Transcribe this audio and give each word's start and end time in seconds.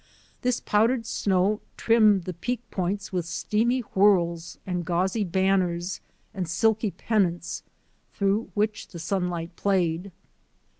This 0.41 0.59
powdered 0.59 1.05
snow 1.05 1.61
trim 1.77 2.13
med 2.15 2.25
the 2.25 2.33
Peak 2.33 2.61
points 2.71 3.13
with 3.13 3.27
steamy 3.27 3.81
whirls 3.93 4.57
and 4.65 4.83
gauzy 4.83 5.23
banners 5.23 6.01
and 6.33 6.47
silky 6.47 6.89
pennants 6.89 7.61
through 8.11 8.49
which 8.55 8.87
the 8.87 8.97
sunlight 8.99 9.55
played. 9.55 10.11